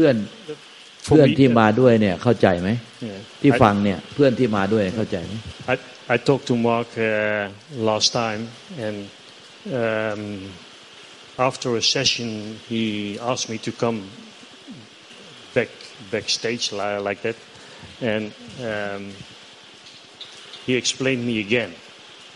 [0.00, 0.18] เพื่อน
[1.06, 2.68] For เพื่อน me, ที่ uh, มาด้วยเนี่ยเข้าใจไหม
[3.08, 3.18] yeah.
[3.42, 5.32] ที่ I- ฟังเนี่ยเพื่อนที่มาด้วยเข้าใจไหม
[5.72, 5.76] I,
[6.14, 7.06] I talked to Mark uh,
[7.90, 8.42] last time,
[8.86, 8.96] and
[9.80, 10.22] um,
[11.48, 12.30] after a session,
[12.70, 12.84] he
[13.30, 13.98] asked me to come
[15.56, 15.70] back
[16.14, 17.38] backstage li- like that,
[18.12, 18.24] and
[18.72, 19.02] um,
[20.66, 21.72] he explained me again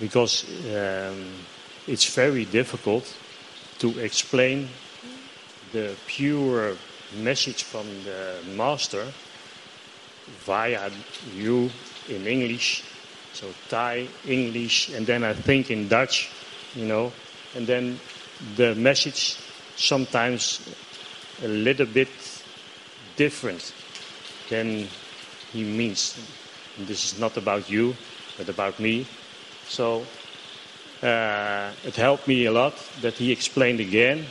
[0.05, 0.35] because
[0.81, 1.19] um,
[1.93, 3.05] it's very difficult
[3.83, 4.57] to explain
[5.77, 6.63] the pure
[7.15, 9.07] message from the master
[10.45, 10.91] via
[11.35, 11.71] you
[12.09, 12.85] in English.
[13.33, 16.31] So Thai, English, and then I think in Dutch,
[16.75, 17.13] you know,
[17.57, 17.99] and then
[18.57, 19.37] the message
[19.77, 20.61] sometimes
[21.43, 22.09] a little bit
[23.17, 23.73] different
[24.51, 24.89] than
[25.53, 26.17] he means.
[26.79, 27.97] And this is not about you,
[28.39, 29.07] but about me.
[29.67, 30.05] So
[31.03, 34.27] uh, it helped me a lot that he explained again,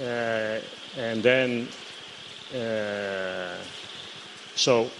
[0.00, 0.60] uh,
[0.96, 1.68] and then
[4.54, 4.90] so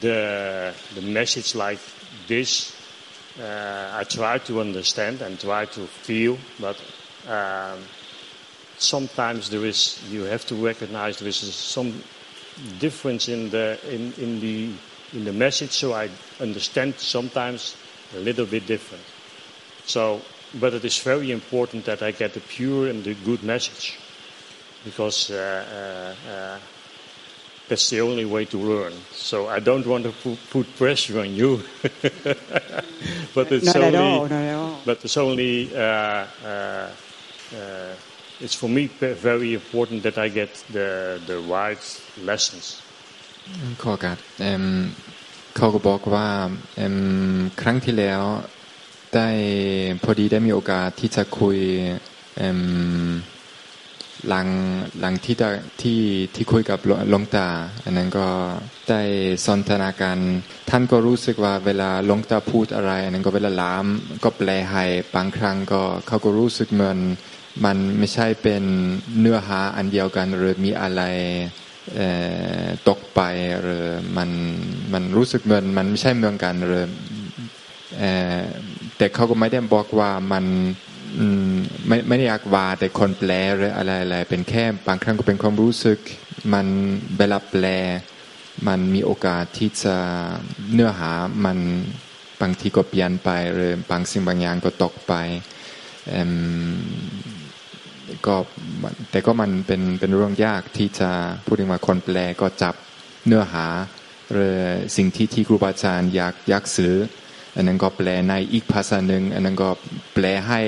[0.00, 1.80] the the message like
[2.26, 2.78] this
[3.40, 6.76] uh, I try to understand and try to feel, but
[7.28, 7.78] um,
[8.78, 12.02] sometimes there is you have to recognize there is some
[12.78, 14.72] difference in the in, in the
[15.12, 17.76] in the message, so I understand sometimes
[18.16, 19.04] a little bit different.
[19.86, 20.20] So,
[20.54, 23.98] but it is very important that I get the pure and the good message,
[24.85, 26.57] because uh, uh, uh,
[27.69, 28.93] that's the only way to learn.
[29.11, 31.51] So I don't want to put, put pressure on you,
[33.35, 34.79] but it's Not at only, all, not at all.
[34.85, 36.89] but it's only, uh, uh,
[37.55, 37.95] uh,
[38.41, 41.83] it's for me pe- very important that I get the the right
[42.29, 42.65] lessons.
[43.81, 44.63] ขอโอกาสเอิ่ม
[45.55, 46.27] เขาก็บอกว่า
[46.75, 46.95] เอิ่ม
[47.61, 48.21] ครั้งที่แล้ว
[49.15, 49.29] ได้
[50.03, 51.57] พอดีได้มีโอกาสที่จะคุย
[52.37, 52.59] เอิ่ม
[54.26, 54.48] หลัง
[55.00, 55.36] หลังที่
[55.82, 56.00] ที่
[56.34, 57.48] ที่คุยกับหลวงตา
[57.84, 58.28] อันนั้นก็
[58.88, 59.02] ได้
[59.46, 60.18] สนทนาการ
[60.70, 63.86] ท่านก็รู้สึกว่าเวลาหลวงตาพูดอะไร อันนั้นก็เวลาล้าม
[64.24, 64.84] ก็แปลให้
[65.14, 66.98] บางครั้งก็เขาก็รู้สึกเหมือน
[67.64, 68.64] มันไม่ใช่เป็น
[69.20, 71.02] เนื้อหาอันเดียวกัน หรือมีอะไร
[72.88, 73.20] ตกไป
[73.62, 73.84] หรือ
[74.16, 74.30] มัน
[74.92, 76.86] มันรู้สึกเหมือนมันไม่ใช่เมืองกันหรือ
[78.96, 80.44] แต่เขาก็ไม่ได้บอกว่ามัน
[81.16, 81.52] อืม
[81.86, 85.98] ไม่ไม่ได้อยากว่าแต่คนแปลหรืออะไรอะไรเป็นแค่บางครั้งก็เป็นความรู้สึก
[86.52, 86.66] มัน
[87.18, 87.64] เวลาแปล
[88.68, 89.96] มันมีโอกาสที่จะ
[90.72, 91.10] เนื้อหา
[91.44, 91.58] มัน
[92.40, 95.14] บางทีก็เปลี่ยนไปหรือบางสิ่งบางอย่างก็ตกไป
[98.26, 98.36] ก็
[99.10, 101.10] แต่ก็มันเป็นเป็นเรื่องยากที่จะ
[101.44, 102.74] พูดถึงว่าคนแปลก็จับ
[103.26, 103.66] เนื้อหา
[104.32, 104.58] หรือ
[104.96, 106.94] สิ่งที่ที่ครูบาอาจารย์อยากอยากสื่อ
[107.58, 109.68] อันนั้นก็แปลในอีกภาษาหนึ่งอันนั้นก็
[110.14, 110.60] แปลให้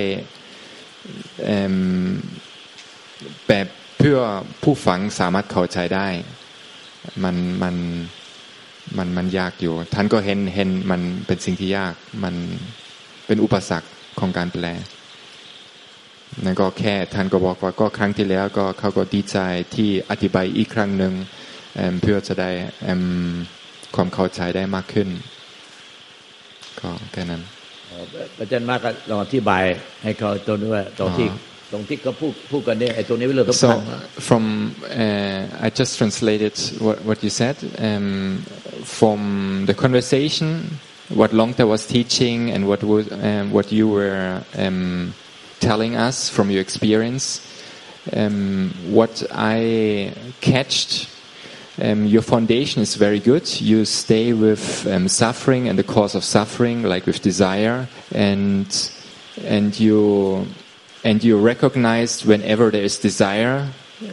[3.46, 3.66] แบบ
[3.98, 4.18] เพื่อ
[4.62, 6.08] ผู้ฟังสามารถเข้าใจได้
[7.24, 7.74] มันมัน
[8.98, 12.34] มันมันยากอยู่ ท่านก็เห็นเห็นมันเป็นสิ่งที่ยาก มัน
[13.26, 14.66] เป็นอุปสรรคของการแปล
[16.44, 19.38] นั่นก็แค่ท่านก็บอกว่าก็ครั้งที่แล้วก็เขาก็ดีใจ
[19.74, 21.14] ที่อธิบายอีกครั้งหนึ่ง
[22.00, 22.50] เพื่อจะได้
[23.94, 25.08] ความเข้าใจได้มากขึ้น
[26.82, 27.40] ก็แค่นั้น
[27.88, 28.04] เอ่อ
[28.40, 29.64] อาจารย์มากก็ลองอธิบาย
[30.02, 33.80] ให้เขาตรงนี้ว่าตรงที่อ๋อตรงที่เขาพูดพูดกันเนี่ยไอ้ตรงนี้เป็นเรื่องสำ So คัญ
[34.28, 34.44] from
[35.04, 36.54] uh, I just translated
[36.86, 37.56] what, what you said
[37.88, 38.08] um,
[38.98, 39.20] from
[39.68, 40.48] the conversation,
[41.20, 45.14] what Longta was teaching, and what was um, what you were um,
[45.68, 47.24] telling us from your experience.
[48.22, 49.14] Um, what
[49.56, 49.58] I
[50.48, 50.90] catched,
[51.80, 53.60] um, your foundation is very good.
[53.60, 58.66] You stay with um, suffering and the cause of suffering, like with desire, and
[59.44, 60.46] and you
[61.04, 63.68] and you recognize whenever there is desire,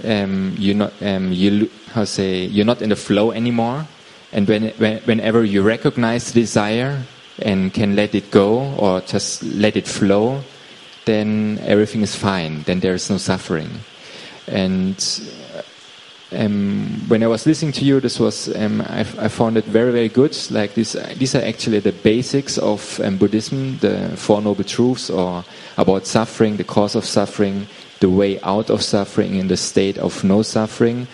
[0.05, 3.87] um, you not um, you how say you're not in the flow anymore,
[4.31, 7.03] and when, when whenever you recognize desire
[7.39, 10.41] and can let it go or just let it flow,
[11.05, 12.63] then everything is fine.
[12.63, 13.69] Then there is no suffering,
[14.47, 14.95] and
[16.31, 19.91] um, when I was listening to you, this was um, I, I found it very
[19.91, 20.37] very good.
[20.51, 25.45] Like this, these are actually the basics of um, Buddhism, the Four Noble Truths, or
[25.77, 27.67] about suffering, the cause of suffering,
[27.99, 31.07] the way out of suffering, in the state of no suffering.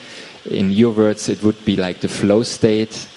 [0.50, 3.08] In your words, it would be like the flow state,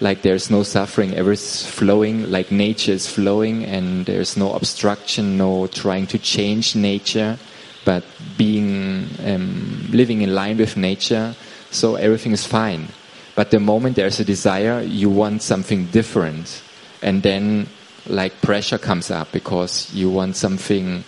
[0.00, 5.66] like there's no suffering, everything's flowing, like nature is flowing, and there's no obstruction, no
[5.66, 7.38] trying to change nature,
[7.84, 8.04] but
[8.36, 11.34] being um, living in line with nature.
[11.70, 12.88] So everything is fine.
[13.34, 16.62] But the moment there's a desire, you want something different,
[17.00, 17.66] and then
[18.06, 21.04] like pressure comes up because you want something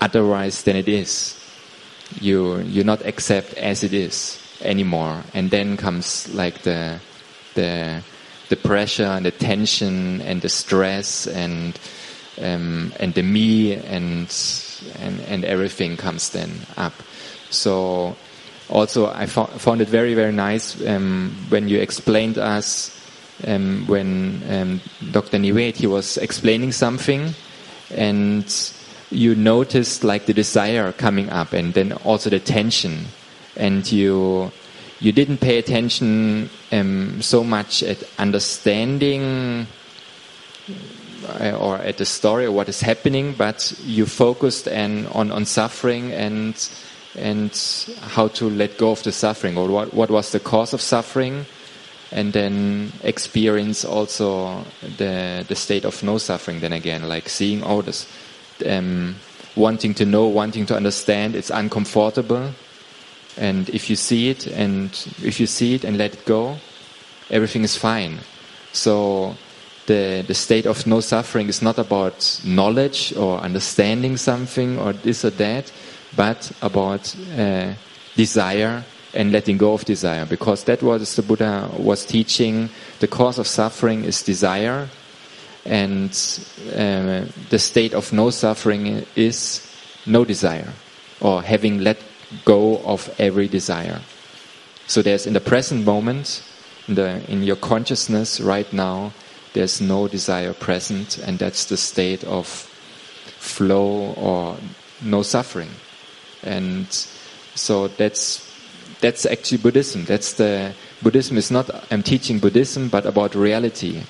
[0.00, 1.34] otherwise than it is.
[2.20, 4.38] You you not accept as it is.
[4.62, 7.00] anymore and then comes like the
[7.54, 8.02] the
[8.48, 11.78] the pressure and the tension and the stress and
[12.40, 14.30] um, and the me and
[14.98, 16.92] and and everything comes then up
[17.50, 18.16] so
[18.68, 22.94] also I fo- found it very very nice um, when you explained us
[23.46, 24.80] um, when um,
[25.12, 25.38] Dr.
[25.38, 27.34] Nivet he was explaining something
[27.90, 28.72] and
[29.10, 33.06] you noticed like the desire coming up and then also the tension
[33.56, 34.50] and you
[35.00, 39.66] you didn't pay attention um, so much at understanding
[41.60, 46.12] or at the story or what is happening but you focused and on, on suffering
[46.12, 46.68] and
[47.16, 50.80] and how to let go of the suffering or what, what was the cause of
[50.80, 51.46] suffering
[52.12, 54.64] and then experience also
[54.96, 58.06] the the state of no suffering then again like seeing all this
[58.66, 59.14] um,
[59.58, 62.52] wanting to know wanting to understand it's uncomfortable.
[63.36, 64.90] And if you see it and
[65.22, 66.58] if you see it and let it go
[67.30, 68.20] everything is fine.
[68.72, 69.36] So
[69.88, 75.24] the the state of no suffering is not about knowledge or understanding something or this
[75.24, 75.72] or that
[76.14, 77.72] but about uh,
[78.14, 80.26] desire and letting go of desire.
[80.26, 82.68] Because that was the buddha was teaching
[83.00, 84.88] the cause of suffering is desire
[85.64, 86.10] and
[86.74, 89.66] uh, the state of no suffering is
[90.06, 90.72] no desire
[91.20, 91.98] or having let
[92.44, 94.00] go of every desire.
[94.86, 96.42] So there's in the present moment
[96.86, 99.12] in, the, in your consciousness right now
[99.58, 104.56] there's no desire present and that's the state of flow or
[105.02, 105.70] no suffering.
[106.44, 106.86] And
[107.56, 108.46] so that's
[109.00, 110.04] that's actually buddhism.
[110.04, 110.72] That's the
[111.02, 114.04] buddhism is not i'm teaching buddhism but about reality.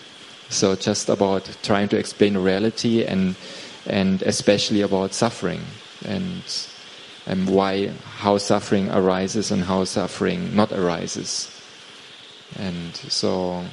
[0.51, 3.35] So just about trying to explain reality and
[3.87, 5.63] and especially about suffering
[6.05, 6.43] and
[7.27, 7.89] and why
[8.21, 11.49] how suffering arises and how suffering not arises.
[12.59, 13.65] And so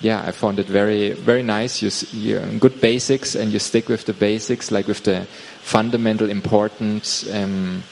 [0.00, 1.82] yeah i found it very very nice.
[1.82, 5.26] You, you good basics and you stick with the basics like with the
[5.60, 7.82] fundamental important um,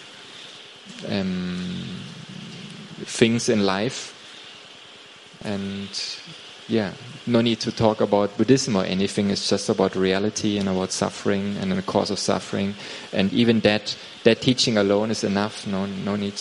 [1.08, 1.84] um,
[3.04, 4.14] things in life.
[5.44, 5.88] And
[6.66, 6.92] yeah
[7.28, 9.30] no need to talk about buddhism or anything.
[9.30, 12.74] It's just about reality and about suffering and the cause of suffering.
[13.12, 15.66] And even that that teaching alone is enough.
[15.66, 16.40] No no need.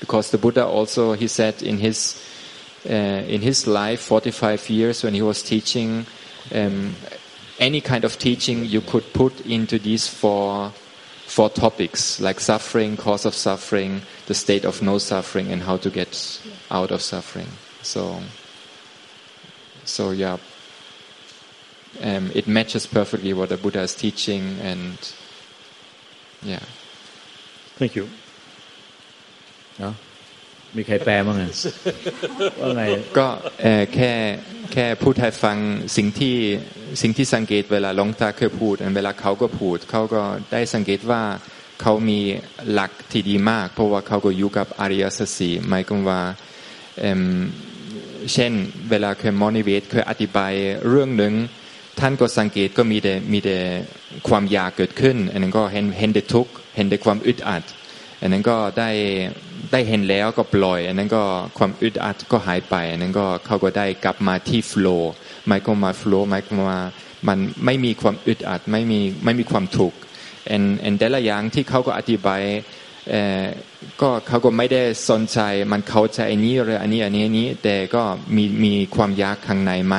[0.00, 2.22] Because the buddha also he said in his
[2.88, 6.06] uh, in his life, 45 years when he was teaching,
[6.54, 6.94] um,
[7.58, 10.72] any kind of teaching you could put into these four
[11.26, 15.90] four topics like suffering, cause of suffering, the state of no suffering, and how to
[15.90, 16.40] get
[16.70, 17.48] out of suffering.
[17.82, 18.22] So,
[19.84, 20.38] so yeah,
[22.02, 24.96] um, it matches perfectly what the Buddha is teaching, and
[26.42, 26.62] yeah.
[27.76, 28.08] Thank you.
[29.78, 29.94] Yeah.
[30.76, 31.44] มีใครแปลมั้างไง
[32.60, 32.84] ว่าไง
[33.18, 33.26] ก็
[33.94, 34.12] แค่
[34.72, 35.56] แค่พูดให้ฟัง
[35.96, 36.36] สิ่งที่
[37.02, 41.22] สิ่งที่สังเกตเวลาหลวงตาเคยพูดเวลาเขาก็พูดเขาก็ได้สังเกตว่า
[41.82, 42.20] เขามี
[42.72, 46.20] หลักที่ดีมาก เพราะว่าเขาก็อยู่กับอริยสัจสีหมายความว่า
[47.00, 47.22] เอิ่ม
[48.32, 48.52] เช่น
[48.90, 50.52] เวลาเคยมอนิเวตเคยอธิบาย
[50.88, 51.32] เรื่องหนึ่ง
[52.00, 53.58] ท่านก็สังเกตก็มีแต่มีแต่
[54.28, 57.62] ความอยากเกิดขึ้น อันนั้นก็เห็นเห็นแต่ทุกข์เห็นแต่ความอึดอัด
[58.26, 58.90] อันนั้นก็ได้
[59.72, 61.22] ได้เห็นแล้วก็ปล่อย อันนั้นก็
[61.58, 65.12] ความอึดอัดก็หายไป อันนั้นก็เขาก็ได้กลับมาที่โฟล์
[65.48, 66.80] หมายความว่าโฟล์หมายความว่า
[67.28, 69.98] มันไม่มีความอึดอัดไม่มีไม่มีความทุกข์
[70.50, 72.42] อันอันแต่ละอย่างที่เขาก็อธิบาย
[73.10, 73.44] เออ
[74.00, 75.38] ก็เขาก็ไม่ได้สนใจ
[75.72, 78.02] มันเข้าใจอันนี้หรืออันนี้อันนี้อันนี้แต่ก็
[78.36, 79.96] มีมีความยากข้างในไหม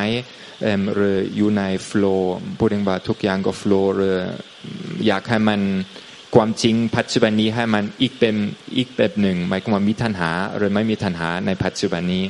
[0.63, 4.15] เอิ่มหรืออยู่ในโฟล์พูดถึงว่าทุกอย่างก็โฟล์หรือ
[5.07, 5.61] อยากให้มัน
[6.37, 8.35] ความจริงปัจจุบันนี้ให้มันอีกเป็น
[8.77, 12.23] อีกแบบหนึ่งหมายความว่ามีทันหาหรือไม่มีทันหาในปัจจุบันนี้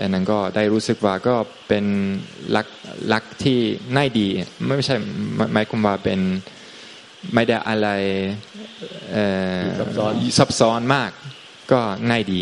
[0.00, 1.36] อันนั้นก็ได้รู้สึกว่าก็
[1.68, 1.84] เป็น
[2.50, 2.66] หลัก
[3.08, 3.58] หลักที่
[3.96, 4.26] ง่ายดี
[4.66, 4.96] ไม่ใช่
[5.52, 6.20] หมายความว่าเป็น
[7.34, 7.88] ไม่ได้อะไร
[9.12, 9.24] เอ่
[9.56, 11.10] อซับซ้อนซับซ้อนมาก
[11.72, 12.40] ก็ง่ายดี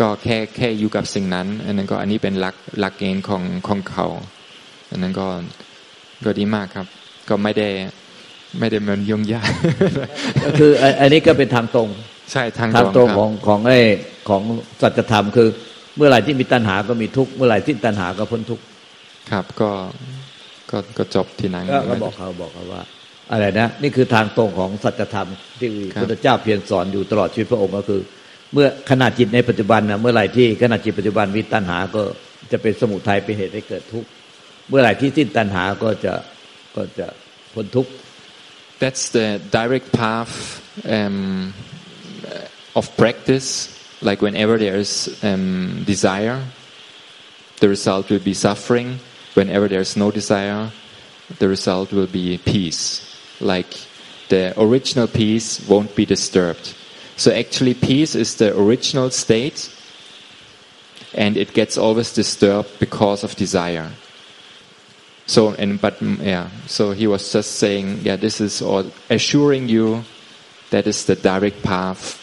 [0.00, 4.06] ก็แค่แค่อยู่กับสิ่งนั้น อันนั้นก็อันนี้เป็นหลักหลักเกณฑ์ของของเขา
[4.90, 5.26] อันนั้นก็
[6.24, 6.86] ก็ดีมากครับ
[7.28, 7.68] ก็ไม่ได้
[8.58, 9.50] ไม่ได้มันยุ่งยาก
[10.44, 11.88] ก็คืออันอันนี้ก็เป็นทางตรง
[12.32, 13.78] ใช่ทางทางตรงคขบองของไอ้
[14.28, 14.42] ของ
[14.82, 15.48] สัจธรรมคือ
[15.96, 18.64] เมื่อไหร่ที่มีตัณหาก็มีทุกข์เมื่อไหร่ที่ตัณหาก็พ้นทุกข์
[19.30, 19.70] ครับก็
[20.70, 22.82] ก็ก็จบที่นั้นก็ก็บอกเขาบอกเขาว่า
[23.32, 25.28] อะไรนะนี่คือทางตรงของสัจธรรม
[25.60, 28.00] ที่ครับพุทธเจ้าเพียรสอนอยู่ตลอดชีวิตพระองค์ก็คือ
[28.52, 32.02] เมื่อขณะจิตในปัจจุบันนะเมื่อไหร่ที่ขณะจิตปัจจุบันมีตัณหาก็
[32.52, 34.08] จะเป็นสมุทัยเป็นเหตุให้เกิดทุกข์
[34.68, 36.14] เมื่อไหร่ที่สิ้นตัณหาก็จะ
[36.76, 37.06] ก็จะ
[37.54, 37.90] พ้นทุกข์
[38.78, 41.54] That's the direct path um,
[42.74, 46.42] of practice like whenever there's um, desire,
[47.60, 48.98] the result will be suffering.
[49.34, 50.70] Whenever there's no desire,
[51.38, 53.02] the result will be peace.
[53.40, 53.74] Like
[54.28, 56.74] the original peace won't be disturbed.
[57.16, 59.72] So actually, peace is the original state,
[61.14, 63.90] and it gets always disturbed because of desire.
[65.26, 69.68] So and but mm, yeah, so he was just saying, yeah, this is or assuring
[69.68, 70.04] you
[70.70, 72.22] that is the direct path.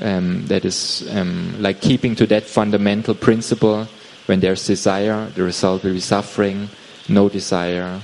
[0.00, 3.86] Um, that is um, like keeping to that fundamental principle.
[4.26, 6.68] When there's desire, the result will be suffering.
[7.08, 8.00] No desire,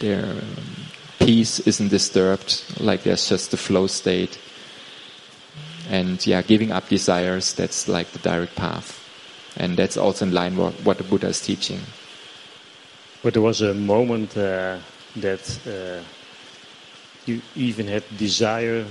[0.00, 0.34] there
[1.18, 2.64] peace isn't disturbed.
[2.80, 4.38] Like there's just the flow state.
[5.88, 9.00] And yeah, giving up desires, that's like the direct path.
[9.56, 11.80] And that's also in line with what the Buddha is teaching.
[13.24, 14.76] But there was a moment uh,
[15.16, 16.04] that uh,
[17.24, 18.84] you even had desire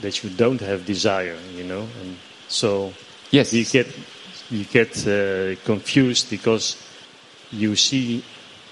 [0.00, 2.92] that you don't have desire, you know, and so
[3.32, 3.52] Yes.
[3.52, 3.86] you get
[4.50, 6.76] you get uh, confused because
[7.50, 8.22] you see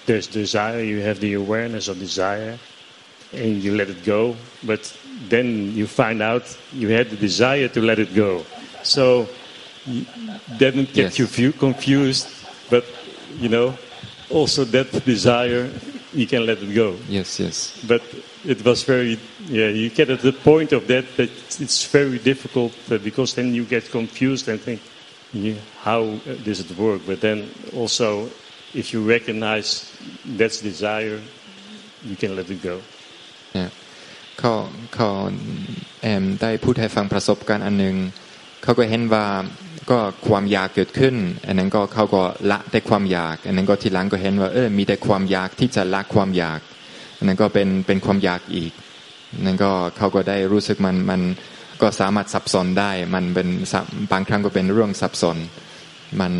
[0.06, 2.56] there's desire, you have the awareness of desire,
[3.32, 4.96] and you let it go, but
[5.28, 8.46] then you find out you had the desire to let it go.
[8.84, 9.28] So
[9.86, 10.06] y-
[10.58, 11.38] didn't get Yes.
[11.38, 12.28] you confused,
[12.70, 12.84] but
[13.40, 13.74] you know,
[14.29, 15.69] also that desire
[16.13, 16.95] you can let it go.
[17.07, 17.79] Yes, yes.
[17.87, 18.01] But
[18.45, 22.73] it was very, yeah, you get at the point of that that it's very difficult
[22.91, 24.81] uh, because then you get confused and think,
[25.33, 27.01] yeah, how uh, does it work?
[27.05, 28.29] But then also,
[28.73, 31.21] if you recognize that's desire,
[32.03, 32.77] you can let it go.
[33.53, 33.69] เนี่ย
[34.39, 34.53] เขา
[34.95, 35.09] เขา
[36.01, 37.95] แอมได้พูดให้ฟังประสบการณ์อันหนึ่ง
[38.66, 39.24] เขาก็เห็นว่า
[39.90, 41.14] ก็ความอยากเกิดขึ้น
[41.46, 46.60] อันนั้นก็เขาก็ละแต่ความอยาก อันนั้นก็ทีหลังก็เห็นว่าเออมีแต่ความอยากที่จะละความอยาก
[47.18, 48.72] อันนั้นก็เป็นเป็นความอยากอีก
[49.34, 51.20] อันนั้นก็เขาก็ได้รู้สึกมันมัน
[51.82, 53.48] ก็สามารถสับสนได้ มันเป็น
[54.12, 55.36] บางครั้งก็เป็นเรื่องสับสน
[56.20, 56.32] มัน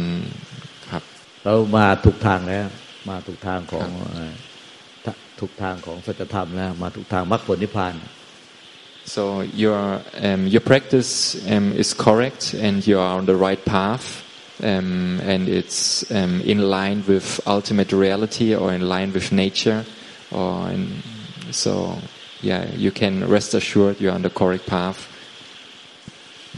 [0.90, 1.02] ครับ
[1.44, 2.66] เรามาถูกทางแล้ว
[3.10, 3.88] มาถูกทางของ
[5.04, 7.94] ทะถูกทางของสัจธรรมแล้วมาถูกทางมรรคผลนิพพาน
[9.06, 14.24] So your um, your practice um, is correct, and you are on the right path,
[14.62, 19.84] um, and it's um, in line with ultimate reality, or in line with nature,
[20.32, 21.02] or in,
[21.52, 21.98] so
[22.42, 25.08] yeah, you can rest assured you're on the correct path.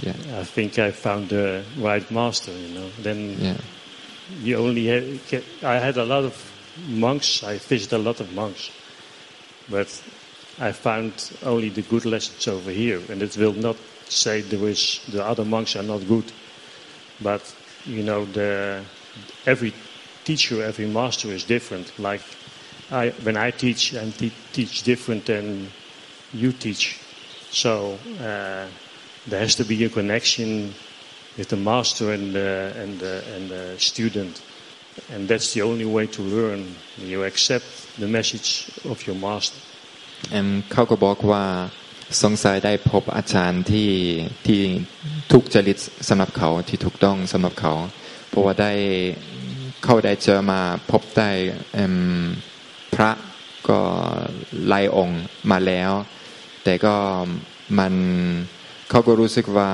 [0.01, 2.89] Yeah, I think I found the right master, you know.
[3.03, 3.57] Then yeah,
[4.41, 6.35] you only had, get- I had a lot of
[6.89, 8.71] monks, I visited a lot of monks,
[9.69, 9.89] but
[10.61, 13.77] I found only the good lessons over here, and it will not
[14.09, 16.33] say there is the other monks are not good,
[17.21, 17.43] but
[17.85, 18.83] you know the
[19.47, 19.73] every
[20.25, 21.99] teacher, every master is different.
[21.99, 22.23] Like
[22.91, 25.71] I, when I teach, I te- teach different than
[26.33, 26.99] you teach,
[27.51, 28.67] so uh,
[29.27, 30.75] there has to be a connection
[31.37, 34.43] with the master and the, and the, and the student.
[35.13, 36.75] And that's the only way to learn.
[36.99, 37.65] You accept
[37.99, 39.57] the message of your master.
[40.31, 41.45] เอมเขาก็บอกว่า
[42.23, 43.91] สงสัยได้พบอาจารย์ที่
[44.47, 44.61] ที่
[45.33, 47.75] ทุกจริตสำหรับเขาที่ถูกต้องสำหรับเขา
[48.29, 48.73] เพราะว่าได้
[49.85, 50.61] เข้าได้เจอมา
[50.91, 51.31] พบได้
[52.95, 53.11] พระ
[53.69, 53.81] ก็
[54.69, 55.93] หลายองค์มาแล้ว
[56.65, 56.95] แต่ก็
[57.79, 57.95] มัน
[58.91, 59.71] เขาก็รู้สึกว่า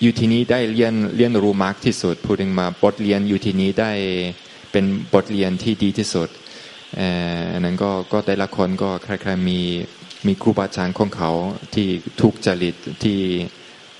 [0.00, 3.92] อยู่ที่นี้ได้เรียนเรียนรู้มากที่สุดพูดถึงมาบทเรียนอยู่ที่นี้ได้
[4.72, 6.28] เป็นบทเรียนที่ดีที่สุด
[7.52, 9.60] อันนั้นก็ก็แต่ละคนก็คล้ายๆมี
[10.26, 11.30] มีครูบาอาจารย์ของเขา
[11.74, 11.88] ที่
[12.20, 12.74] ทุกจริต
[13.04, 13.18] ที่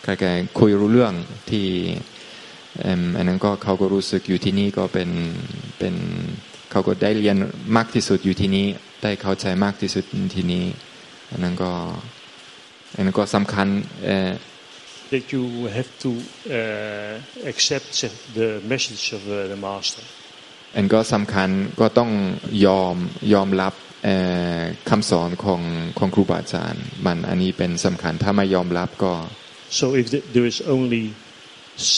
[0.04, 1.14] คล้ายๆคุยรู้เรื่อง
[1.50, 1.66] ที่
[3.16, 5.10] อันนั้นก็เขาก็รู้สึกอยู่ที่นี่ก็เป็น
[5.78, 5.94] เป็น
[6.70, 7.36] เขาก็ได้เรียน
[7.76, 8.66] มากที่สุดอยู่ที่นี้
[9.02, 10.64] ได้เข้าใจมากที่สุดที่นี้
[11.30, 11.72] อันนั้นก็
[12.94, 13.66] อันนั้นก็สำคัญ
[14.06, 14.30] เออ
[15.10, 15.44] That you
[15.76, 16.10] have to
[16.58, 17.14] uh,
[17.52, 17.88] accept
[18.34, 20.02] the message of uh, the master.
[20.76, 21.48] อันก็สำคัญ
[21.80, 22.10] ก็ต้อง
[22.66, 22.96] ยอม
[23.34, 24.16] ยอมรับเอ่
[24.58, 25.62] อคำสอนของ
[25.98, 29.12] ของครูบาอาจารย์ มันอันนี้เป็นสำคัญถ้าไม่ยอมรับก็
[29.80, 31.04] So if th- there is only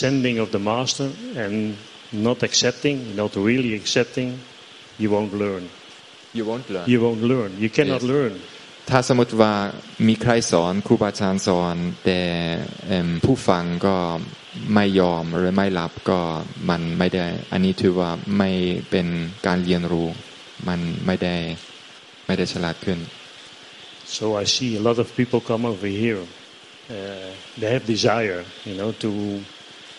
[0.01, 1.07] sending of the master
[1.43, 1.55] and
[2.27, 4.29] not accepting, not really accepting,
[5.01, 5.63] you won't learn.
[6.37, 7.51] you won't learn You won't learn.
[7.63, 8.11] You cannot Yes.
[8.13, 8.33] learn.
[8.89, 9.53] ถ้าสมมติว่า
[10.07, 11.75] มีใครสอนครูบาอาจารย์สอน
[12.05, 12.21] แต่
[13.25, 13.95] ผู้ฟังก็
[14.73, 16.19] ไม่ยอมหรือไม่รับก็
[16.69, 18.49] มันไม่ได้ อันนี้ถือว่าไม่
[18.89, 19.07] เป็น
[19.45, 20.07] การเรียนรู้
[20.67, 21.35] มันไม่ได้
[22.25, 22.99] ไม่ได้ฉลาดขึ้น
[24.17, 26.23] So I see a lot of people come over here.
[26.89, 26.95] Uh,
[27.59, 29.41] they have desire, you know, to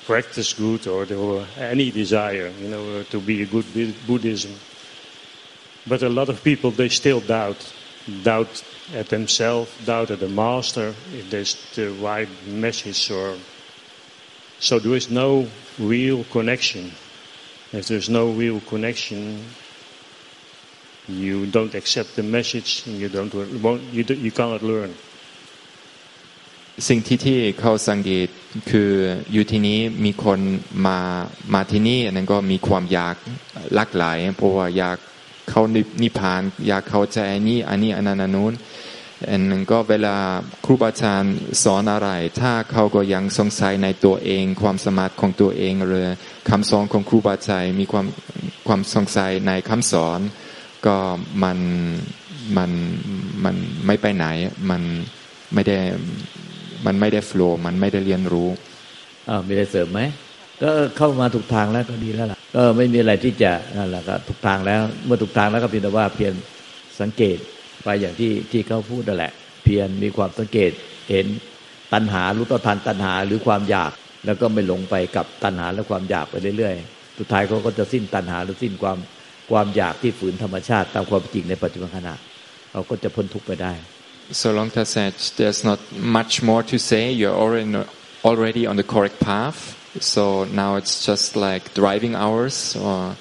[0.06, 3.66] practice good or, to, any desire, you know, to be a good
[4.06, 4.52] Buddhism.
[5.86, 7.60] But a lot of people they still doubt,
[8.22, 8.52] doubt
[8.94, 13.36] at themselves, doubted the master, if there's the right message or
[14.60, 15.46] so there is no
[15.78, 16.92] real connection.
[17.72, 19.44] If there's no real connection,
[21.06, 24.94] you don't accept the message and you don't won't, you, do, you cannot learn.
[26.88, 28.28] สิ่งที่ที่เขาสังเกต
[28.70, 28.90] คือ
[29.32, 30.40] อยู่ที่นี้มีคน
[30.86, 30.98] มา
[31.54, 33.16] มาที่นี่อันนั้นก็มีความอยาก
[33.74, 34.98] หลากหลายเพราะว่าอยาก
[35.48, 35.62] เขา
[36.02, 38.52] นิพพาน อยากเข้าใจอันนี้อันนี้อันนั้นอันนู้น
[39.30, 40.16] อันนั้นก็เวลา
[40.64, 46.08] ครูบาอาจารย์สอนอะไร ถ้าเขาก็ยังสงสัยในตัวเอง ความสามารถของตัวเองหรือ
[46.50, 48.06] คำสอนของครูบาอาจารย์มีความ
[48.68, 50.20] ความสงสัยในคำสอน
[50.86, 50.96] ก็
[51.42, 51.58] มัน
[52.56, 52.70] มัน
[53.44, 54.26] มันไม่ไปไหน
[54.70, 54.82] มัน
[55.54, 55.78] ไม่ได้
[56.86, 58.48] มันไม่ได้ฟล์มันไม่ได้เรียนรู้
[59.28, 60.00] อ้ามีอะไรเสริมไหม
[60.62, 66.32] ก็เข้ามาถูกทางแล้วก็ดีแล้วล่ะ ก็ไม่มีอะไรที่จะนั่นแหละก็ถูกทางแล้ว เมื่อถูกทางแล้วก็เพียงแต่ว่าเพียง
[67.00, 67.36] สังเกต
[67.84, 69.32] ไปอย่างที่ที่เขาพูดนั่นแหละ
[69.64, 70.70] เพียรมีความสังเกต
[71.10, 71.26] เห็น
[71.92, 73.92] ตัณหารู้ต่อทันตัณหาหรือความอยาก
[74.26, 78.98] แล้วก็ไม่หลงไปกับตัณหาและความอยากไปเรื่อยๆสุดท้ายเขาก็จะสิ้นตัณหาหรือสิ้นความ
[79.50, 82.14] ความอยากที่ฝืนธรรมชาติตามความจริงในปัจจุบันขณะ
[82.72, 83.74] เขาก็จะพ้นทุกข์ไปได้
[84.30, 85.80] So Longta said, there's not
[86.18, 87.10] much more to say.
[87.10, 87.66] You're already
[88.22, 89.77] already on the correct path.
[90.00, 93.16] So now it's just like driving hours, or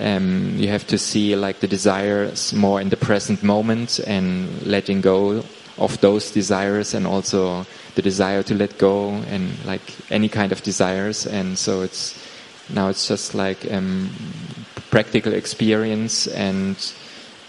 [0.00, 5.00] um, you have to see like the desires more in the present moment and letting
[5.00, 5.44] go
[5.76, 10.62] of those desires, and also the desire to let go and like any kind of
[10.62, 11.26] desires.
[11.26, 12.18] And so it's
[12.70, 14.10] now it's just like um,
[14.90, 16.76] practical experience and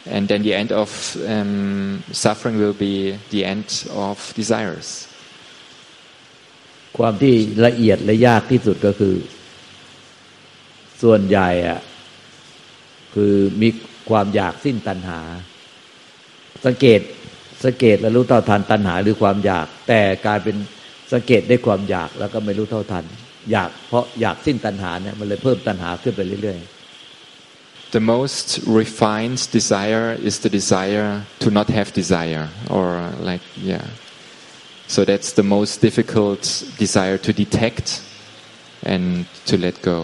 [0.05, 5.08] and then the end of um, suffering will be the end of desires
[6.99, 7.33] ความที่
[7.65, 9.15] ละเอียดและยากที่สุดก็คือ
[11.03, 11.79] ส่วนใหญ่อะ
[13.15, 13.69] คือมี
[14.09, 15.19] ความอยากสิ้นตัณหา
[16.65, 17.01] สังเกต
[17.65, 20.55] สังเกตและรู้เท่าทันตัณหาหรือความอยาก แต่กลายเป็น
[21.13, 23.05] สังเกตได้ความอยากแล้วก็ไม่รู้เท่าทัน
[23.51, 28.47] อยากเพราะอยากสิ้นตัณหาเนี่ยมันเลยเพิ่มตัณหาขึ้นไปเรื่อยๆ the most
[28.81, 31.09] refined desire is the desire
[31.43, 32.87] to not have desire or
[33.29, 33.85] like yeah
[34.94, 36.42] so that's the most difficult
[36.84, 37.86] desire to detect
[38.92, 39.04] and
[39.48, 39.98] to let go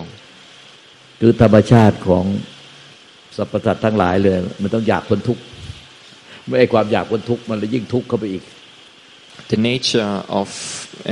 [1.21, 2.25] คือธรรมชาติของ
[3.37, 5.43] สรรพสัตว์ทั้งหลายเลยมันต้องอยากพ้นทุกข์
[6.47, 8.45] ไม่ไอความอยากพ้นทุกข์มันเลยยิ่งทุกข์เข้าไปอีก
[9.53, 10.49] The nature of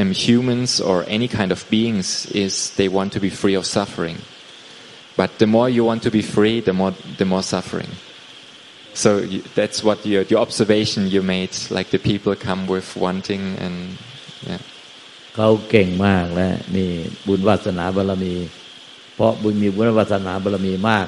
[0.01, 2.09] um, humans or any kind of beings
[2.45, 4.19] is they want to be free of suffering
[5.19, 7.91] but the more you want to be free, the more the more suffering.
[8.95, 11.55] So you, that's what your your observation you made.
[11.71, 13.77] Like the people come with wanting and
[14.47, 14.61] yeah.
[15.37, 16.87] เขาเก่งมากและมี
[17.27, 18.35] บุญวาสนาบารมี
[19.15, 21.07] เพราะบุญมีบุญวาสนาบารมีมาก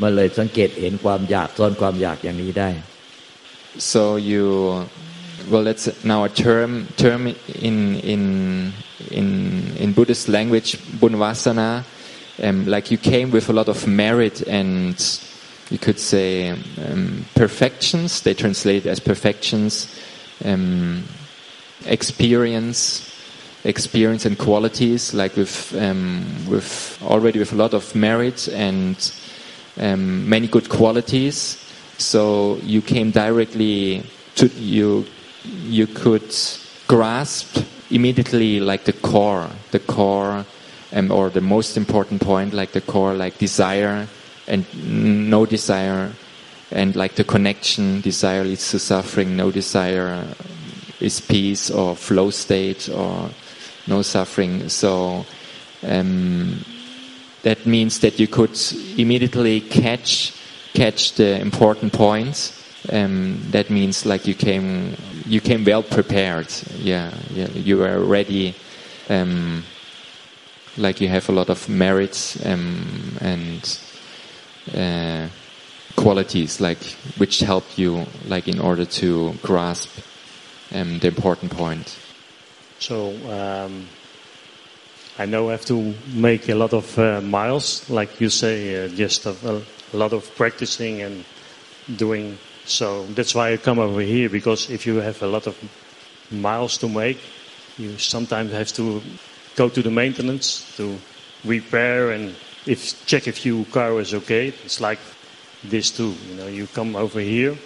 [0.00, 2.70] มันเลยสังเกตเห็นความอยากซ่อนความอยากอย่างนี้ได้
[3.90, 4.44] so you
[5.50, 6.70] well that's now a term
[7.04, 7.22] term
[7.68, 7.76] in
[8.12, 8.22] in
[9.18, 9.28] in
[9.82, 11.70] in Buddhist language bunvasana
[12.46, 14.96] um, like you came with a lot of merit and
[15.71, 18.21] you could say um, perfections.
[18.21, 19.87] They translate as perfections,
[20.43, 21.05] um,
[21.85, 23.09] experience,
[23.63, 29.13] experience and qualities, like with um, with already with a lot of merit and
[29.79, 31.57] um, many good qualities.
[31.97, 34.03] So you came directly
[34.35, 35.05] to you.
[35.45, 36.35] You could
[36.87, 40.45] grasp immediately like the core, the core
[40.91, 44.09] um, or the most important point, like the core, like desire
[44.47, 44.65] and
[45.29, 46.11] no desire,
[46.71, 50.25] and like the connection, desire leads to suffering, no desire
[50.99, 53.29] is peace or flow state or
[53.87, 54.69] no suffering.
[54.69, 55.25] So
[55.83, 56.63] um,
[57.43, 58.57] that means that you could
[58.97, 60.33] immediately catch
[60.73, 62.57] catch the important points.
[62.91, 66.51] Um, that means like you came you came well prepared.
[66.77, 68.55] Yeah, yeah you were ready.
[69.09, 69.63] Um,
[70.77, 73.79] like you have a lot of merits um, and
[74.75, 75.27] uh,
[75.95, 76.83] qualities like
[77.17, 79.89] which help you like in order to grasp
[80.73, 81.97] um, the important point.
[82.79, 83.87] So um,
[85.17, 88.87] I know I have to make a lot of uh, miles like you say uh,
[88.87, 89.35] just a,
[89.93, 91.25] a lot of practicing and
[91.95, 92.37] doing.
[92.65, 95.55] So that's why I come over here because if you have a lot of
[96.31, 97.19] miles to make
[97.77, 99.01] you sometimes have to
[99.55, 100.97] go to the maintenance to
[101.43, 102.35] repair and
[102.66, 104.48] if check if your car is okay.
[104.64, 104.98] It's like
[105.62, 106.14] this too.
[106.28, 107.56] You know, you come over here,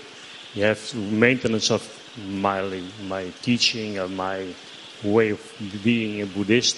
[0.55, 1.83] you have maintenance of
[2.16, 2.61] my
[3.09, 4.55] my teaching or my
[5.03, 5.40] way of
[5.85, 6.77] being a Buddhist,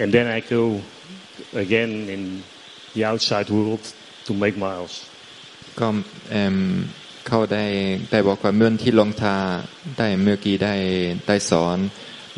[0.00, 0.80] and then I go
[1.54, 2.42] again in
[2.94, 3.82] the outside world
[4.26, 4.94] to make miles.
[5.80, 5.88] ก็
[7.28, 7.64] เขาได้
[8.10, 9.36] ได้บอกว่าเมื่อที่หลวงตา
[9.98, 10.74] ได้เมื่อกี้ได้
[11.26, 11.78] ได้สอน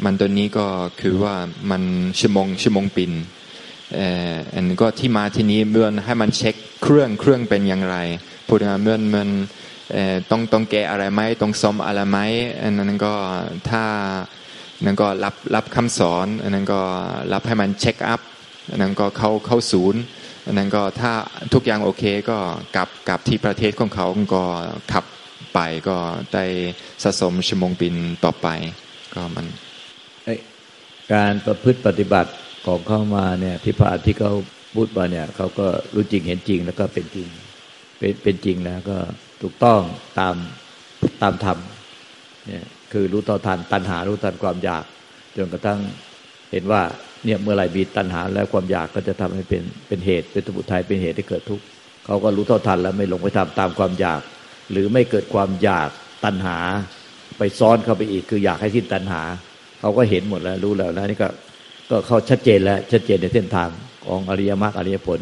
[0.05, 0.67] มันตัวนี้ก็
[1.01, 1.35] คือว่า
[1.71, 1.83] มัน
[2.19, 3.40] ชั่วโมงชั่วโมงปินเ
[4.00, 7.98] อ่ออันก็ที่มาที่นี้เมื่อให้มันเช็คเครื่องเครื่องเป็นอย่างไร
[8.48, 9.26] พูดง่ายเมื่อเมื่อ
[9.94, 12.20] เอ่อต้องต้องแก้อะไรไหมต้องซ่อมอะไรไหม
[12.62, 13.14] อันนั้นก็
[13.70, 13.84] ถ้า
[14.86, 16.82] นั้นก็รับรับคำสอนอันนั้นก็
[17.34, 18.22] รับให้มันเช็คอัพ
[18.72, 20.02] อันนั้นก็เข้าเข้าศูนย์
[20.46, 21.12] อันนั้นก็ถ้า
[21.54, 22.38] ทุกอย่างโอเคก็
[22.76, 24.44] กลับกลับที่ประเทศของเขาก็
[24.92, 25.06] ขับ
[25.54, 25.98] ไปก็
[26.34, 26.46] ได้
[27.04, 28.48] สะสมชั่วโมงบินต่อไป
[29.14, 29.46] ก็มัน
[31.14, 32.32] การประพฤติปฏิบัติ
[32.65, 34.34] ของเข้ามาเนี่ยที่พระอาทิตย์เขา
[34.76, 37.28] พูดมาเนี่ยเขาก็รู้จริงเห็นจริงแล้วก็เป็นจริง
[37.97, 38.97] เป็นเป็นจริงแล้วก็
[39.41, 39.82] ถูกต้อง
[40.19, 40.36] ตาม
[41.21, 41.58] ตามธรรม
[42.47, 44.84] เนี่ยคือรู้ต่อทันตัณหารู้ทันความอยาก
[45.38, 45.80] จนกระทั่ง
[46.52, 46.82] เห็นว่า
[47.26, 51.63] เนี่ยเมื่อไหร่มีตัณหาแล้วความอยากก็จะทำให้เป็นเป็นเหตุเป็นสมุทัยเป็นเหตุให้เกิดทุกข์
[52.06, 54.21] เขาก็รู้เท่าทันแล้วไม่หลงไปทำตามความอยาก
[54.71, 55.89] หรือไม่เกิดความอยาก
[56.26, 56.58] ตัณหา
[57.38, 59.21] ไปซ้อนเข้าไปอีกคืออยากให้สิ้นตัณหา
[59.80, 61.30] เขาก็เห็นหมดแล้วรู้แล้วนะนี่ก็
[61.92, 63.70] ก็เขาชัดเจนแล้ว ชัดเจนในเส้นทาง
[64.06, 65.20] ของอริยมรรคอริยผล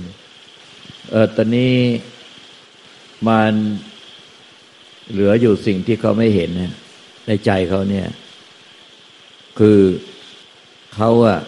[1.12, 1.76] เออตอนนี้
[3.28, 3.54] มัน
[5.12, 6.52] เหลืออยู่สิ่งที่เขาไม่เห็น
[7.28, 8.08] ในใจเขาเนี่ย
[9.60, 9.80] คือ
[10.96, 11.40] เขาอะ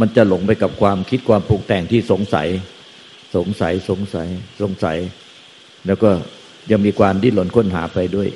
[0.00, 2.48] มันจะหลงไปกับความคิดความปรุงแต่งที่สงสัย
[3.36, 4.28] สงสัยสงสัย
[4.62, 4.98] สงสัย
[5.86, 6.10] แล้วก็
[6.70, 8.28] ยังมีความดิ้นรนค้นหาไปด้วย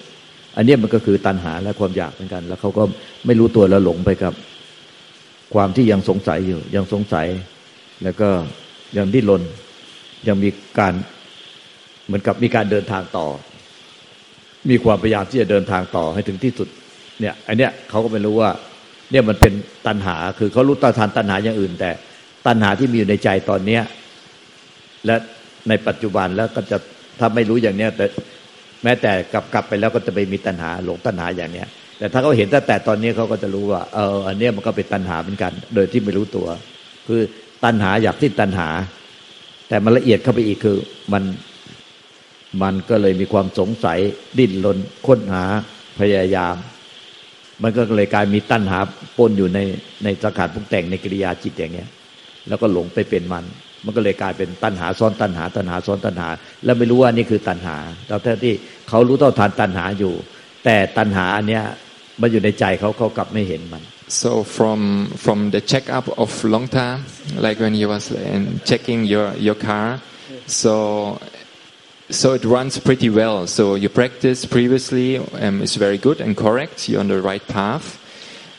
[0.57, 2.83] อันนี้มันก็คือตัณหาและความอยากเหมือนกัน แล้วเขาก็
[3.27, 4.35] ไม่รู้ตัวแล้วหลงไปกับ
[5.54, 7.26] ความที่ยังสงสัยอยู่ ยังสงสัย
[8.04, 8.28] แล้วก็
[8.96, 9.42] ยังดิ้นรน
[10.28, 10.94] ยังมีการ
[12.06, 13.26] เหมือนกับมีการเดินทางต่อ
[14.70, 16.68] มีความพยายามที่จะเดินทางต่อให้ถึงที่สุด
[17.20, 18.50] เนี่ยอันเนี้ยเขาก็ไม่รู้ว่า
[19.10, 19.52] เนี่ยมันเป็น
[19.86, 21.90] ตัณหา คือเขารู้ต่อทานตัณหาอย่างอื่น แต่
[22.46, 23.82] ตัณหาที่มีอยู่ในใจตอนเนี้ย
[25.06, 25.16] และ
[25.68, 26.78] ในปัจจุบันแล้วก็จะ
[27.18, 28.06] ถ้าไม่รู้อย่างเนี้ยแต่
[28.82, 31.68] แม้แต่กลับกลับไปแล้วก็จะไปมีตัณหาหลงตัณหาอย่างเนี้ย
[32.00, 36.48] แต่ถ้าเขาเห็นตั้งแต่ตอนนี้เขาก็จะรู้ว่า เอออันเนี้ยมันก็เป็นตัณหาเหมือนกัน โดยที่ไม่รู้ตัว
[37.06, 37.20] คือ
[37.64, 38.68] ตัณหาอยากที่ตัณหา
[39.68, 40.78] แต่มันละเอียดเข้าไปอีกคือ
[41.12, 41.22] มัน
[42.62, 43.98] มันก็เลยมีความสงสัย
[44.38, 45.44] ดิ้นรนค้นหา
[46.00, 46.56] พยายาม
[47.62, 48.78] มันก็เลยกลายมีตัณหา
[49.18, 49.58] ปนอยู่ใน
[50.04, 51.88] ในสังขารปรุงแต่งในกิริยาจิตอย่างเงี้ย
[52.48, 53.44] แล้วก็หลงไปเป็นมัน
[53.84, 56.28] มันก็เลยกลายเป็นตัณหาซ้อนตัณหา ตัณหาซ้อนตัณหา
[56.64, 58.54] แล้วไม่รู้ว่านี่คือตัณหาแต่แท้ที่
[58.88, 60.14] เขารู้เท่าทานตัณหาอยู่
[60.64, 61.64] แต่ตัณหาอันเนี้ย
[62.21, 67.06] มันอยู่ในใจเขาเขากลับไม่เห็นมัน So from from the checkup of long time,
[67.45, 69.99] like when you was uh, checking your your car,
[70.45, 70.73] so
[72.10, 73.47] so it runs pretty well.
[73.47, 76.88] So you practice previously um, is very good and correct.
[76.88, 77.99] You're on the right path.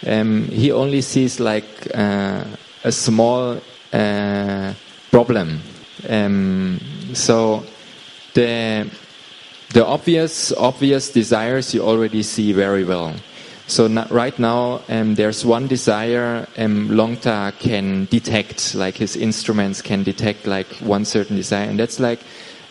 [0.05, 2.45] Um, he only sees like uh,
[2.83, 3.61] a small
[3.93, 4.75] uh,
[5.11, 5.61] problem.
[6.09, 6.81] Um,
[7.15, 7.65] so
[8.35, 8.91] the
[9.71, 13.15] the obvious obvious desires you already see very well.
[13.72, 20.04] So right now, um, there's one desire um, Longta can detect, like his instruments can
[20.04, 22.20] detect, like one certain desire, and that's like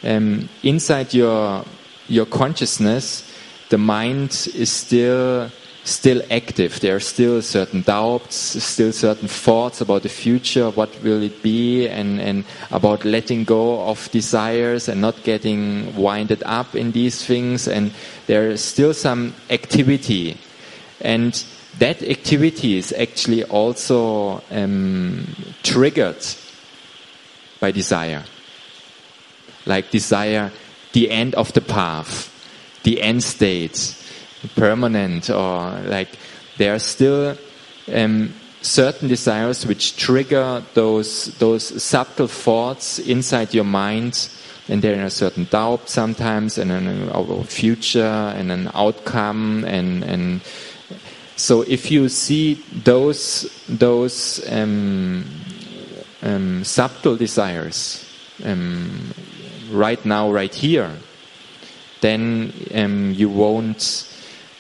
[0.05, 1.65] um, inside your
[2.07, 3.27] your consciousness,
[3.71, 5.51] the mind is still
[5.85, 6.81] still active.
[6.81, 10.69] There are still certain doubts, still certain thoughts about the future.
[10.69, 16.43] What will it be, and and about letting go of desires and not getting winded
[16.45, 17.69] up in these things.
[17.69, 17.93] And
[18.27, 20.37] there is still some activity
[21.01, 21.45] and
[21.79, 25.27] that activity is actually also um,
[25.63, 26.25] triggered
[27.61, 28.25] by desire.
[29.67, 30.51] Like desire,
[30.93, 32.29] the end of the path,
[32.83, 33.95] the end state,
[34.57, 36.09] permanent, or like
[36.57, 37.37] there are still
[37.93, 44.29] um, certain desires which trigger those those subtle thoughts inside your mind,
[44.69, 49.65] and there are in a certain doubts sometimes, and an our future, and an outcome,
[49.65, 50.41] and and
[51.41, 55.25] so if you see those those um,
[56.23, 58.05] um, subtle desires
[58.45, 59.13] um,
[59.71, 60.91] right now, right here,
[62.03, 64.07] then um, you won't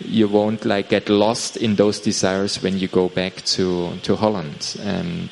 [0.00, 4.76] you won't like get lost in those desires when you go back to to Holland,
[4.80, 5.28] and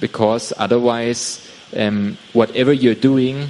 [0.00, 3.48] because otherwise, um, whatever you're doing,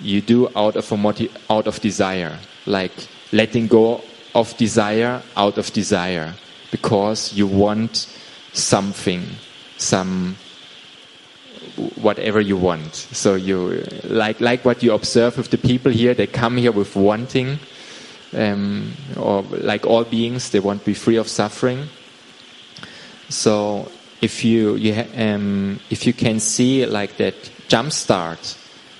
[0.00, 2.92] you do out of a out of desire, like
[3.32, 4.02] letting go
[4.34, 6.34] of desire out of desire
[6.70, 8.06] because you want
[8.52, 9.22] something,
[9.76, 10.36] some
[11.96, 12.94] whatever you want.
[12.94, 16.14] So you like like what you observe with the people here.
[16.14, 17.58] They come here with wanting,
[18.32, 21.88] um, or like all beings, they want to be free of suffering.
[23.28, 23.90] So
[24.20, 27.34] if you you um, if you can see like that
[27.68, 28.56] jump start,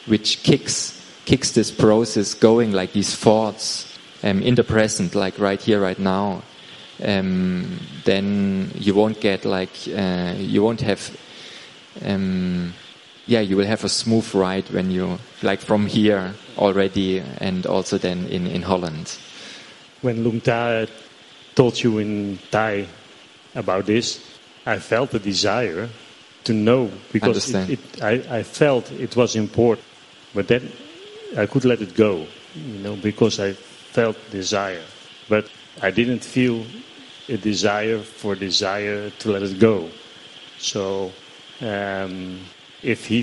[0.06, 3.91] which kicks kicks this process going, like these thoughts
[4.22, 6.42] um, in the present, like right here, right now,
[7.02, 11.16] um, then you won't get like uh, you won't have.
[12.04, 12.74] Um,
[13.26, 17.98] yeah, you will have a smooth ride when you like from here already, and also
[17.98, 19.18] then in in Holland.
[20.00, 20.86] When Lung Ta
[21.54, 22.86] told you in Thai
[23.54, 24.20] about this,
[24.66, 25.88] I felt the desire
[26.44, 29.86] to know because it, it, I, I felt it was important,
[30.34, 30.72] but then
[31.36, 33.54] I could let it go, you know, because I
[33.95, 34.85] felt desire,
[35.29, 35.43] but
[35.81, 36.57] I didn't feel
[37.29, 39.75] a desire for desire to let it go.
[40.71, 41.11] So
[41.61, 42.13] um,
[42.93, 43.19] if he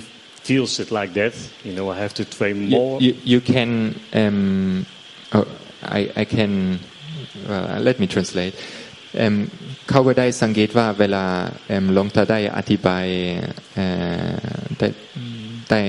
[0.49, 1.35] feels it like that,
[1.67, 3.01] you know, I have to train You, more.
[3.01, 3.71] you, you can.
[4.13, 4.87] Um,
[5.37, 5.47] oh,
[5.99, 6.53] I I can.
[7.49, 8.55] Uh, let me translate.
[9.25, 9.37] Um,
[9.91, 11.25] เขาก็ได้สังเกตว่าเวลา
[11.67, 13.07] เอิ่มหลวงตาได้อธิบาย
[13.75, 13.87] เอ่
[14.29, 14.33] อ
[14.79, 14.89] ได้
[15.71, 15.81] ได้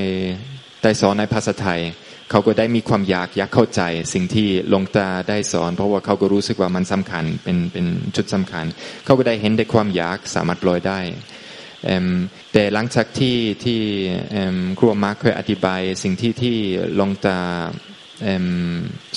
[0.83, 1.81] ได้สอนในภาษาไทย
[2.30, 3.82] เขาก็ได้มีความอยากอยากเข้าใจ
[4.14, 8.64] สิ่งที่หลวงตาได้สอน เพราะว่าเขาก็รู้สึกว่ามันสำคัญเป็นเป็นจุดสำคัญ
[9.04, 11.00] เขาก็ได้เห็นได้ความอยากสามารถปล่อยได้
[12.52, 13.80] แต่หลังจากที่ที่
[14.78, 16.56] ครูมาร์คเคยอธิบาย สิ่งที่ที่
[17.00, 17.38] ลงตา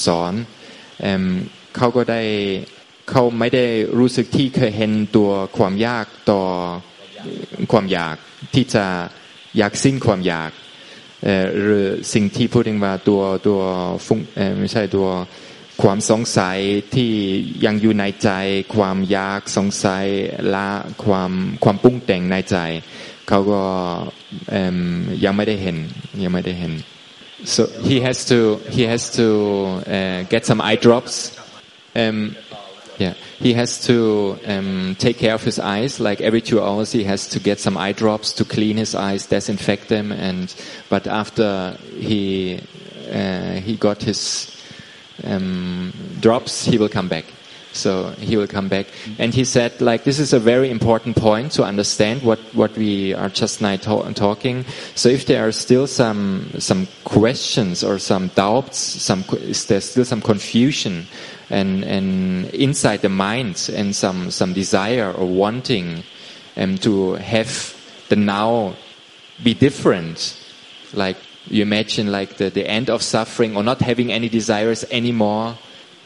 [0.06, 0.34] สอน
[1.78, 2.22] เขาก็ได้
[3.10, 3.66] เขาไม่ได้
[4.00, 6.44] รู้สึกที่เคยเห็นตัวความยากต่อ
[7.72, 8.16] ความอยาก
[8.56, 8.86] ที่จะ
[9.58, 10.52] อยากสิ้นความอยาก
[11.62, 13.62] หรือสิ่งที่พูดถึงว่าตัวตัว
[14.06, 15.08] ฟุ้งเออไม่ใช่ตัว
[15.82, 16.58] ความสงสัย
[16.96, 17.12] ที่
[17.66, 18.30] ยังอยู่ในใจ
[18.76, 20.06] ความยากสงสัย
[20.56, 20.70] ละ
[21.04, 21.32] ความ
[21.64, 22.58] ความปรุงแต่งในใจ
[23.28, 23.64] เขาก็
[25.24, 25.78] ยังไม่ได้เห็น
[26.24, 26.74] ยังไม่ได้เห็น
[27.54, 28.40] so he has to
[28.76, 29.28] he has to
[29.98, 31.14] uh, get some eye drops
[32.02, 32.36] um,
[32.98, 36.00] yeah, he has to um, take care of his eyes.
[36.00, 39.26] Like every two hours, he has to get some eye drops to clean his eyes,
[39.28, 40.12] disinfect them.
[40.12, 40.54] And
[40.90, 42.62] but after he
[43.12, 44.50] uh, he got his
[45.24, 47.26] um, drops, he will come back.
[47.74, 48.86] So he will come back,
[49.18, 53.16] and he said, like this is a very important point to understand what what we
[53.16, 54.66] are just now to- talking.
[54.94, 60.06] So if there are still some some questions or some doubts, some is there still
[60.06, 61.08] some confusion,
[61.54, 66.04] and and inside the mind and some some desire or wanting,
[66.58, 67.50] um, to have
[68.10, 68.76] the now
[69.44, 70.38] be different,
[70.94, 75.58] like you imagine like the, the end of suffering or not having any desires anymore.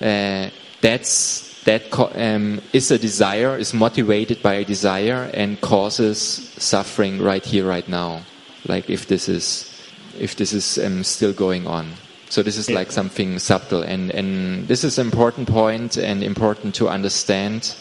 [0.02, 0.50] Uh,
[0.82, 1.84] that's that
[2.16, 6.20] um, is a desire is motivated by a desire and causes
[6.58, 8.22] suffering right here right now.
[8.68, 9.74] Like if this is
[10.20, 11.94] if this is um, still going on
[12.30, 16.76] so this is like something subtle and and this is an important point and important
[16.76, 17.76] to understand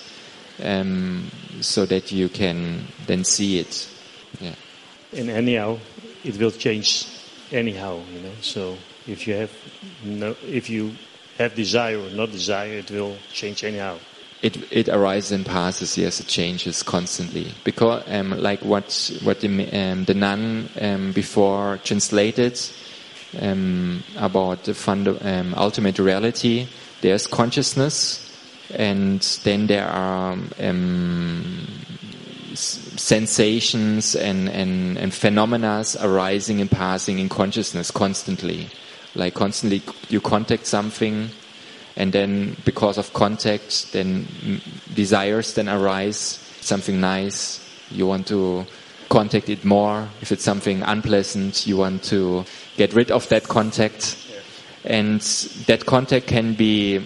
[0.63, 1.31] um,
[1.61, 3.89] so that you can then see it.
[4.41, 4.55] Yeah.
[5.13, 5.79] And anyhow
[6.25, 7.07] it will change
[7.51, 8.33] anyhow you know.
[8.41, 9.51] So if you have
[10.05, 10.95] no if you
[11.39, 13.99] have desire or not desire it will change anyhow.
[14.43, 15.97] It it arises and passes.
[15.97, 17.53] Yes, it changes constantly.
[17.65, 22.61] Because, um, like what what the um, the nun um, before translated
[23.41, 26.69] um, about the fund, um, ultimate reality.
[27.01, 28.23] There's consciousness,
[28.75, 31.67] and then there are um,
[32.55, 38.69] sensations and, and, and phenomena arising and passing in consciousness constantly.
[39.15, 41.31] Like constantly, you contact something,
[41.97, 44.27] and then because of contact, then
[44.95, 46.43] desires then arise.
[46.61, 47.61] Something nice,
[47.91, 48.67] you want to
[49.09, 50.09] contact it more.
[50.21, 52.45] If it's something unpleasant, you want to
[52.77, 54.17] get rid of that contact.
[54.85, 55.21] And
[55.67, 57.01] that contact can be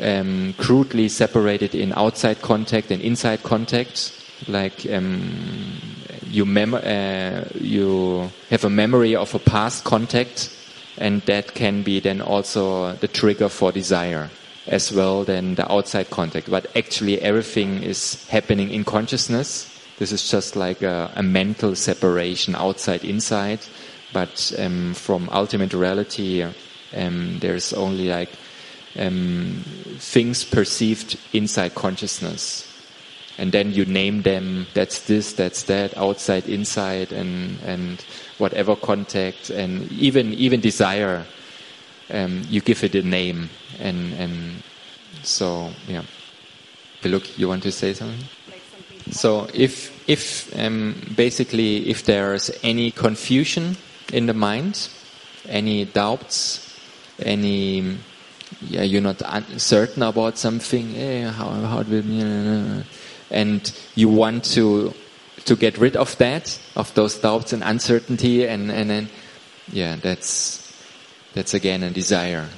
[0.00, 4.12] um, crudely separated in outside contact and inside contact.
[4.48, 5.80] Like um,
[6.26, 10.50] you, mem- uh, you have a memory of a past contact,
[10.98, 14.30] and that can be then also the trigger for desire
[14.66, 16.50] as well than the outside contact.
[16.50, 19.72] But actually, everything is happening in consciousness.
[19.98, 23.60] This is just like a, a mental separation outside inside.
[24.12, 26.44] But um, from ultimate reality,
[26.94, 28.30] um, there's only like
[28.98, 29.62] um,
[29.98, 32.72] things perceived inside consciousness.
[33.38, 38.00] And then you name them, that's this, that's that, outside, inside, and, and
[38.38, 41.26] whatever contact, and even, even desire,
[42.10, 43.50] um, you give it a name.
[43.78, 44.62] And, and
[45.22, 46.04] so, yeah.
[47.04, 48.26] Look, you want to say something?
[49.10, 53.76] So if if um, basically if there's any confusion
[54.12, 54.88] in the mind,
[55.48, 56.74] any doubts,
[57.18, 57.98] any
[58.60, 62.84] yeah you're not un- certain about something, eh, how how it will
[63.30, 64.92] and you want to
[65.44, 69.08] to get rid of that of those doubts and uncertainty and and then
[69.72, 70.66] yeah that's
[71.36, 72.48] that's again a desire.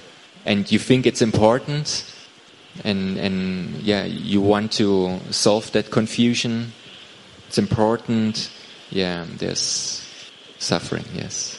[0.46, 2.04] And you think it's important,
[2.85, 6.72] and and yeah, you want to solve that confusion.
[7.48, 8.50] It's important.
[8.90, 10.04] Yeah, there's
[10.59, 11.04] suffering.
[11.14, 11.59] Yes.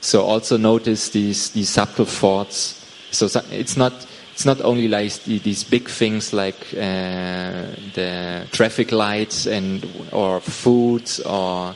[0.00, 2.78] So also notice these these subtle thoughts.
[3.10, 3.92] So it's not
[4.32, 11.10] it's not only like these big things like uh, the traffic lights and or food
[11.26, 11.74] or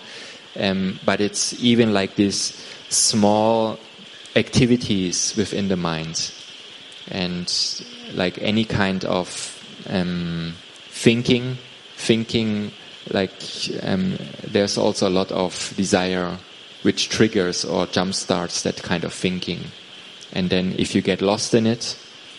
[0.58, 3.78] um, but it's even like these small
[4.34, 6.32] activities within the mind
[7.10, 9.52] and like any kind of
[9.88, 10.54] um,
[10.88, 11.58] thinking
[11.96, 12.70] thinking
[13.10, 13.32] like
[13.82, 16.36] um, there's also a lot of desire
[16.82, 19.60] which triggers or jump starts that kind of thinking.
[20.32, 21.96] And then if you get lost in it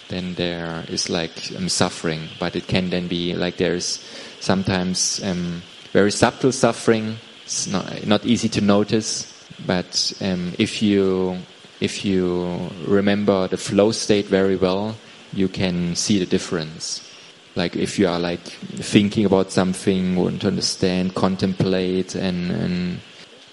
[0.10, 2.30] then there is like um, suffering.
[2.40, 4.04] But it can then be like there's
[4.40, 7.18] sometimes um, very subtle suffering.
[7.44, 9.34] It's not, not easy to notice.
[9.66, 11.38] But um, if you
[11.80, 14.96] if you remember the flow state very well
[15.34, 17.04] you can see the difference
[17.56, 23.00] like if you are like thinking about something want to understand contemplate and and,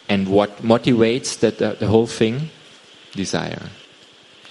[0.08, 2.50] and what motivates that the, the whole thing
[3.12, 3.70] desire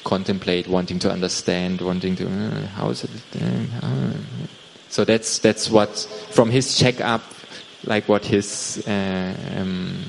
[0.04, 4.14] contemplate wanting to understand wanting to uh, how is it uh, uh.
[4.90, 5.98] so that's that's what
[6.32, 7.22] from his checkup
[7.86, 10.04] like what his uh, um,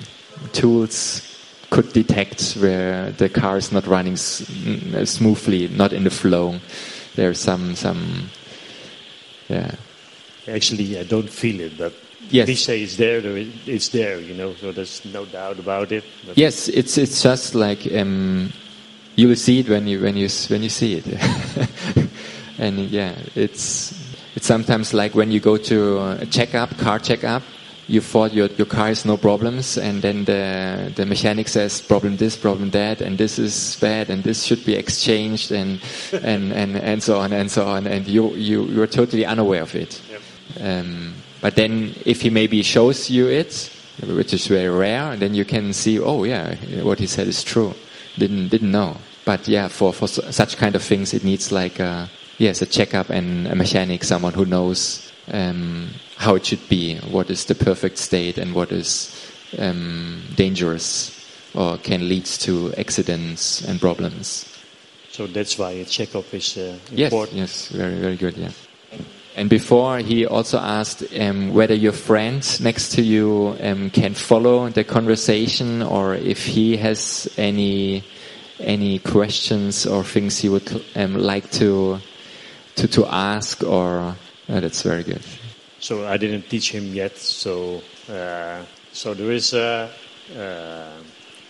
[0.53, 1.34] tools
[1.75, 6.55] could detect where the car is not running mm, smoothly not in the flow
[7.17, 8.31] there's some some
[9.49, 9.71] yeah
[10.47, 11.93] Actually, I don't feel it, but
[12.31, 12.49] Yes.
[12.49, 13.21] he say it's there.
[13.21, 14.55] there It's there, you know.
[14.55, 16.05] So there's no doubt about it.
[16.27, 18.53] But Yes, it's it's just like um,
[19.17, 21.07] you will see it when you when you when you see it,
[22.59, 23.93] and yeah, it's
[24.35, 27.43] it's sometimes like when you go to a checkup, car checkup.
[27.87, 32.17] You thought your your car is no problems, and then the the mechanic says problem
[32.17, 35.81] this, problem that, and this is bad, and this should be exchanged, and
[36.13, 39.75] and and and so on and so on, and you you you're totally unaware of
[39.75, 40.01] it.
[40.61, 43.71] Um, but then if he maybe shows you it,
[44.03, 47.75] which is very rare, then you can see, oh yeah, what he said is true.
[48.17, 48.97] Didn't didn't know.
[49.25, 53.11] But yeah, for for such kind of things, it needs like a, yes, a checkup
[53.11, 57.99] and a mechanic, someone who knows um, how it should be, what is the perfect
[57.99, 59.11] state, and what is
[59.59, 61.11] um, dangerous
[61.55, 64.47] or can lead to accidents and problems.
[65.11, 67.39] so that's why a checkup is uh, Yes, important.
[67.39, 68.51] yes, very, very good, yeah.
[69.37, 74.69] And before, he also asked um, whether your friend next to you um, can follow
[74.69, 78.05] the conversation, or if he has any
[78.61, 81.99] any questions or things he would um, like to
[82.77, 83.65] to to ask.
[83.65, 84.15] Or
[84.49, 85.23] uh, that's very good.
[85.85, 87.19] So I didn't teach him yet.
[87.19, 89.53] So uh, so there is.
[89.53, 89.91] Uh,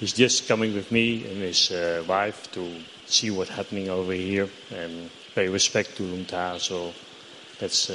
[0.01, 2.68] he's just coming with me and his uh, wife to
[3.07, 6.59] see what's happening over here and pay respect to Luang Ta.
[6.59, 6.92] So
[7.61, 7.87] that's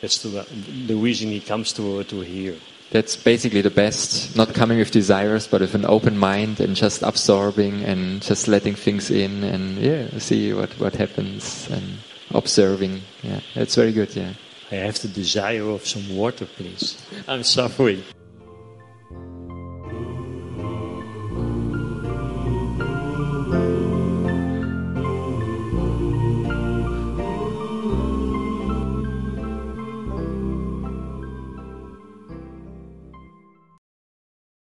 [0.00, 0.46] that's the,
[0.86, 2.56] the reason he comes to to here.
[2.90, 4.34] That's basically the best.
[4.34, 8.74] Not coming with desires, but with an open mind and just absorbing and just letting
[8.74, 11.98] things in and yeah, see what what happens and
[12.30, 13.02] observing.
[13.22, 14.16] Yeah, that's very good.
[14.16, 14.32] Yeah.
[14.72, 16.96] I have the desire of some water, please.
[17.28, 18.02] I'm suffering.